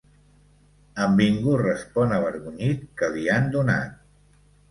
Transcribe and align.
En 1.03 1.11
Bingo 1.19 1.57
respon 1.61 2.15
avergonyit 2.17 2.81
que 3.01 3.13
l'hi 3.17 3.27
han 3.35 3.49
donat. 3.57 3.95